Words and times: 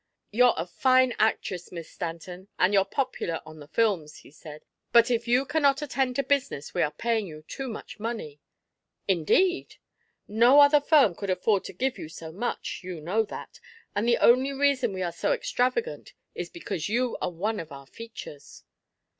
"You're 0.31 0.55
a 0.57 0.65
fine 0.65 1.13
actress, 1.19 1.71
Miss 1.71 1.87
Stanton, 1.91 2.47
and 2.57 2.73
you're 2.73 2.85
popular 2.85 3.39
on 3.45 3.59
the 3.59 3.67
films," 3.67 4.17
he 4.17 4.31
said, 4.31 4.65
"but 4.91 5.11
if 5.11 5.27
you 5.27 5.45
cannot 5.45 5.83
attend 5.83 6.15
to 6.15 6.23
business 6.23 6.73
we 6.73 6.81
are 6.81 6.89
paying 6.89 7.27
you 7.27 7.43
too 7.43 7.67
much 7.67 7.99
money." 7.99 8.39
"Indeed!" 9.07 9.75
"No 10.27 10.59
other 10.61 10.81
firm 10.81 11.13
could 11.13 11.29
afford 11.29 11.63
to 11.65 11.73
give 11.73 11.99
you 11.99 12.09
so 12.09 12.31
much, 12.31 12.79
you 12.83 12.99
know 12.99 13.21
that; 13.25 13.59
and 13.95 14.07
the 14.07 14.17
only 14.17 14.53
reason 14.53 14.91
we 14.91 15.03
are 15.03 15.11
so 15.11 15.33
extravagant 15.33 16.13
is 16.33 16.49
because 16.49 16.89
you 16.89 17.15
are 17.21 17.29
one 17.29 17.59
of 17.59 17.71
our 17.71 17.85
features." 17.85 18.63